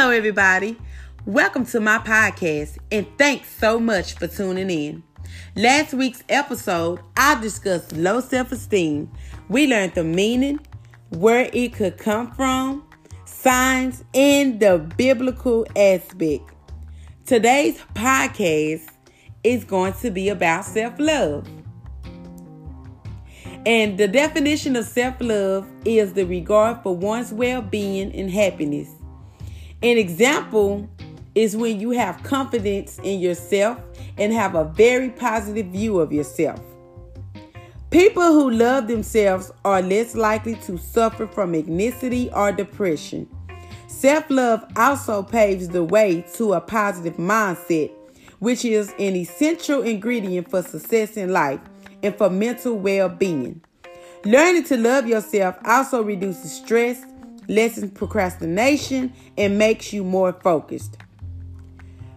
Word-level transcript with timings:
Hello, 0.00 0.12
everybody. 0.12 0.78
Welcome 1.26 1.66
to 1.66 1.78
my 1.78 1.98
podcast, 1.98 2.78
and 2.90 3.06
thanks 3.18 3.50
so 3.50 3.78
much 3.78 4.14
for 4.14 4.28
tuning 4.28 4.70
in. 4.70 5.02
Last 5.54 5.92
week's 5.92 6.24
episode, 6.30 7.00
I 7.18 7.38
discussed 7.38 7.92
low 7.92 8.20
self 8.20 8.50
esteem. 8.50 9.10
We 9.50 9.66
learned 9.66 9.94
the 9.94 10.02
meaning, 10.02 10.60
where 11.10 11.50
it 11.52 11.74
could 11.74 11.98
come 11.98 12.32
from, 12.32 12.82
signs, 13.26 14.02
and 14.14 14.58
the 14.58 14.78
biblical 14.96 15.66
aspect. 15.76 16.50
Today's 17.26 17.78
podcast 17.92 18.88
is 19.44 19.64
going 19.64 19.92
to 20.00 20.10
be 20.10 20.30
about 20.30 20.64
self 20.64 20.94
love. 20.98 21.46
And 23.66 23.98
the 23.98 24.08
definition 24.08 24.76
of 24.76 24.86
self 24.86 25.16
love 25.20 25.70
is 25.84 26.14
the 26.14 26.24
regard 26.24 26.82
for 26.82 26.96
one's 26.96 27.34
well 27.34 27.60
being 27.60 28.14
and 28.14 28.30
happiness. 28.30 28.88
An 29.82 29.96
example 29.96 30.86
is 31.34 31.56
when 31.56 31.80
you 31.80 31.92
have 31.92 32.22
confidence 32.22 32.98
in 33.02 33.18
yourself 33.18 33.78
and 34.18 34.30
have 34.30 34.54
a 34.54 34.64
very 34.64 35.08
positive 35.08 35.66
view 35.68 36.00
of 36.00 36.12
yourself. 36.12 36.60
People 37.90 38.32
who 38.32 38.50
love 38.50 38.88
themselves 38.88 39.50
are 39.64 39.80
less 39.80 40.14
likely 40.14 40.56
to 40.56 40.76
suffer 40.76 41.26
from 41.26 41.54
anxiety 41.54 42.30
or 42.34 42.52
depression. 42.52 43.26
Self 43.88 44.28
love 44.28 44.64
also 44.76 45.22
paves 45.22 45.68
the 45.68 45.82
way 45.82 46.26
to 46.34 46.52
a 46.52 46.60
positive 46.60 47.16
mindset, 47.16 47.90
which 48.38 48.66
is 48.66 48.90
an 48.98 49.16
essential 49.16 49.82
ingredient 49.82 50.50
for 50.50 50.62
success 50.62 51.16
in 51.16 51.32
life 51.32 51.60
and 52.02 52.14
for 52.14 52.28
mental 52.28 52.78
well 52.78 53.08
being. 53.08 53.62
Learning 54.26 54.62
to 54.64 54.76
love 54.76 55.06
yourself 55.06 55.56
also 55.64 56.02
reduces 56.02 56.52
stress, 56.52 57.02
lessens 57.50 57.90
procrastination, 57.92 59.12
and 59.36 59.58
makes 59.58 59.92
you 59.92 60.04
more 60.04 60.32
focused. 60.32 60.96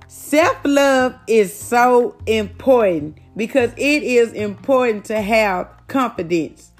Self 0.07 0.57
love 0.63 1.15
is 1.27 1.53
so 1.53 2.15
important 2.27 3.17
because 3.35 3.71
it 3.75 4.03
is 4.03 4.31
important 4.33 5.05
to 5.05 5.19
have 5.19 5.67
confidence. 5.87 6.71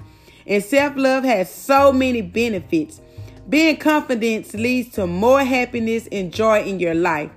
And 0.46 0.62
self 0.62 0.96
love 0.96 1.24
has 1.24 1.52
so 1.52 1.92
many 1.92 2.22
benefits. 2.22 3.00
Being 3.48 3.76
confident 3.76 4.54
leads 4.54 4.94
to 4.94 5.06
more 5.06 5.42
happiness 5.44 6.08
and 6.12 6.32
joy 6.32 6.62
in 6.62 6.78
your 6.78 6.94
life. 6.94 7.30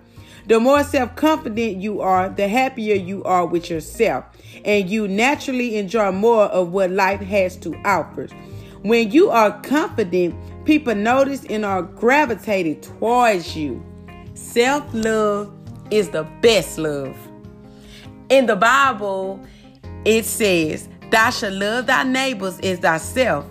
The 0.45 0.59
more 0.59 0.83
self 0.83 1.15
confident 1.15 1.77
you 1.77 1.99
are, 1.99 2.29
the 2.29 2.47
happier 2.47 2.95
you 2.95 3.23
are 3.23 3.45
with 3.45 3.69
yourself, 3.69 4.25
and 4.63 4.87
you 4.87 5.07
naturally 5.07 5.77
enjoy 5.77 6.11
more 6.11 6.43
of 6.43 6.71
what 6.71 6.91
life 6.91 7.21
has 7.21 7.57
to 7.57 7.75
offer. 7.83 8.27
When 8.83 9.11
you 9.11 9.29
are 9.31 9.59
confident, 9.61 10.35
people 10.67 10.93
notice 10.93 11.45
and 11.45 11.63
are 11.63 11.81
gravitated 11.81 12.83
towards 12.83 13.55
you. 13.55 13.81
Self 14.33 14.83
love 14.93 15.51
is 15.89 16.09
the 16.09 16.23
best 16.41 16.77
love. 16.77 17.17
In 18.29 18.45
the 18.45 18.57
Bible, 18.57 19.39
it 20.03 20.25
says, 20.25 20.89
Thou 21.09 21.29
shalt 21.29 21.53
love 21.53 21.85
thy 21.87 22.03
neighbors 22.03 22.59
as 22.59 22.79
thyself. 22.79 23.45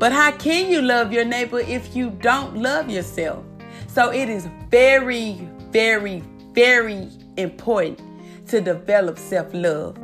But 0.00 0.10
how 0.10 0.32
can 0.32 0.68
you 0.68 0.82
love 0.82 1.12
your 1.12 1.24
neighbor 1.24 1.60
if 1.60 1.94
you 1.94 2.10
don't 2.10 2.56
love 2.56 2.90
yourself? 2.90 3.44
So 3.86 4.10
it 4.10 4.28
is 4.28 4.48
very, 4.68 5.48
very, 5.70 6.24
very 6.52 7.08
important 7.36 8.00
to 8.48 8.60
develop 8.60 9.16
self 9.16 9.54
love. 9.54 9.96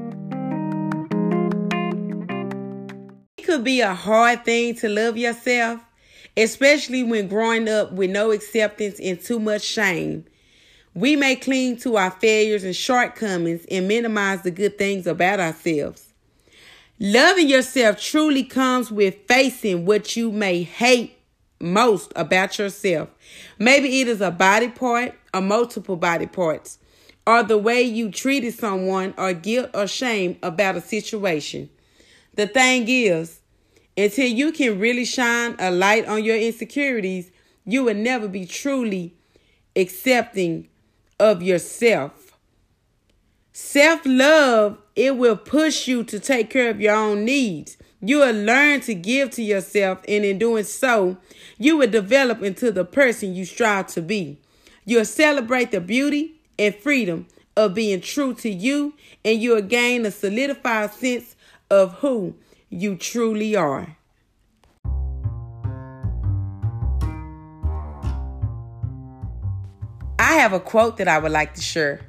It 3.37 3.43
could 3.45 3.65
be 3.65 3.81
a 3.81 3.93
hard 3.93 4.45
thing 4.45 4.77
to 4.77 4.89
love 4.89 5.17
yourself, 5.17 5.81
especially 6.37 7.03
when 7.03 7.29
growing 7.29 7.69
up 7.69 7.93
with 7.93 8.11
no 8.11 8.31
acceptance 8.31 9.01
and 9.01 9.21
too 9.21 9.41
much 9.41 9.63
shame. 9.63 10.25
We 10.95 11.17
may 11.17 11.37
cling 11.37 11.77
to 11.79 11.97
our 11.97 12.11
failures 12.11 12.65
and 12.65 12.75
shortcomings 12.75 13.67
and 13.71 13.87
minimize 13.87 14.43
the 14.43 14.51
good 14.51 14.79
things 14.79 15.07
about 15.07 15.41
ourselves. 15.41 16.13
Loving 16.99 17.49
yourself 17.49 18.01
truly 18.01 18.43
comes 18.43 18.91
with 18.91 19.17
facing 19.29 19.85
what 19.85 20.17
you 20.17 20.33
may 20.33 20.63
hate 20.63 21.19
most 21.61 22.13
about 22.17 22.59
yourself. 22.59 23.11
Maybe 23.59 24.01
it 24.01 24.09
is 24.09 24.21
a 24.21 24.31
body 24.31 24.69
part 24.69 25.15
or 25.35 25.43
multiple 25.43 25.97
body 25.97 26.27
parts, 26.27 26.79
or 27.27 27.43
the 27.43 27.59
way 27.59 27.83
you 27.83 28.11
treated 28.11 28.55
someone, 28.55 29.13
or 29.19 29.35
guilt 29.35 29.71
or 29.75 29.87
shame 29.87 30.39
about 30.43 30.77
a 30.77 30.81
situation. 30.81 31.69
The 32.35 32.47
thing 32.47 32.87
is, 32.89 33.41
until 33.97 34.27
you 34.27 34.53
can 34.53 34.79
really 34.79 35.05
shine 35.05 35.57
a 35.59 35.71
light 35.71 36.07
on 36.07 36.23
your 36.23 36.37
insecurities, 36.37 37.31
you 37.65 37.85
will 37.85 37.95
never 37.95 38.29
be 38.29 38.47
truly 38.47 39.15
accepting 39.75 40.69
of 41.19 41.43
yourself. 41.43 42.39
Self 43.53 44.03
love, 44.05 44.79
it 44.95 45.17
will 45.17 45.37
push 45.37 45.89
you 45.89 46.05
to 46.05 46.21
take 46.21 46.51
care 46.51 46.69
of 46.69 46.81
your 46.81 46.95
own 46.95 47.25
needs. 47.25 47.79
You 48.03 48.19
will 48.19 48.35
learn 48.35 48.81
to 48.83 48.95
give 48.95 49.31
to 49.33 49.43
yourself, 49.43 50.01
and 50.07 50.25
in 50.25 50.39
doing 50.39 50.65
so, 50.65 51.17
you 51.57 51.79
will 51.79 51.91
develop 51.91 52.43
into 52.43 52.71
the 52.71 52.85
person 52.85 53.35
you 53.35 53.47
strive 53.47 53.87
to 53.89 54.03
be. 54.03 54.39
You'll 54.85 55.07
celebrate 55.07 55.71
the 55.71 55.81
beauty 55.81 56.35
and 56.59 56.75
freedom 56.75 57.27
of 57.57 57.75
being 57.75 58.03
true 58.03 58.35
to 58.35 58.51
you, 58.51 58.93
and 59.25 59.41
you'll 59.41 59.63
gain 59.63 60.05
a 60.05 60.11
solidified 60.11 60.93
sense 60.93 61.35
of 61.71 61.95
who 61.95 62.35
you 62.69 62.97
truly 62.97 63.55
are. 63.55 63.97
I 70.19 70.33
have 70.35 70.53
a 70.53 70.61
quote 70.61 70.97
that 70.97 71.09
I 71.09 71.19
would 71.19 71.33
like 71.33 71.55
to 71.55 71.61
share. 71.61 72.01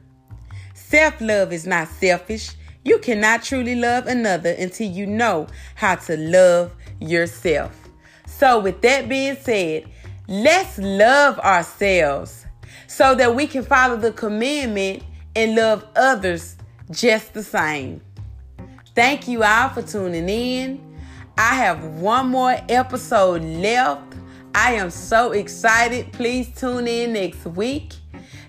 Self 0.74 1.20
love 1.22 1.54
is 1.54 1.68
not 1.68 1.88
selfish. 1.88 2.52
You 2.84 3.00
cannot 3.00 3.44
truly 3.44 3.76
love 3.76 4.08
another 4.08 4.52
until 4.52 4.90
you 4.90 5.06
know 5.06 5.48
how 5.76 5.96
to 5.96 6.18
love 6.18 6.74
yourself. 7.00 7.78
So, 8.26 8.60
with 8.60 8.82
that 8.82 9.10
being 9.10 9.36
said, 9.36 9.90
let's 10.28 10.78
love 10.78 11.38
ourselves 11.40 12.46
so 12.88 13.14
that 13.16 13.36
we 13.36 13.46
can 13.46 13.64
follow 13.64 13.98
the 13.98 14.14
commandment 14.14 15.04
and 15.36 15.56
love 15.56 15.86
others 15.96 16.56
just 16.90 17.34
the 17.34 17.44
same. 17.44 18.02
Thank 18.98 19.28
you 19.28 19.44
all 19.44 19.70
for 19.70 19.84
tuning 19.84 20.28
in. 20.28 20.98
I 21.38 21.54
have 21.54 21.84
one 22.02 22.30
more 22.30 22.60
episode 22.68 23.44
left. 23.44 24.16
I 24.56 24.74
am 24.74 24.90
so 24.90 25.34
excited. 25.34 26.12
Please 26.14 26.50
tune 26.56 26.88
in 26.88 27.14
next 27.14 27.46
week. 27.46 27.94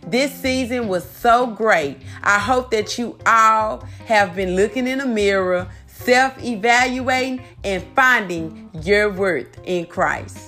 This 0.07 0.33
season 0.33 0.89
was 0.89 1.05
so 1.05 1.49
great. 1.49 1.99
I 2.23 2.39
hope 2.39 2.71
that 2.71 2.97
you 2.97 3.19
all 3.27 3.85
have 4.07 4.35
been 4.35 4.57
looking 4.57 4.87
in 4.87 5.01
the 5.01 5.07
mirror, 5.07 5.69
self 5.87 6.43
evaluating, 6.43 7.45
and 7.63 7.85
finding 7.95 8.71
your 8.83 9.13
worth 9.13 9.61
in 9.65 9.85
Christ. 9.85 10.48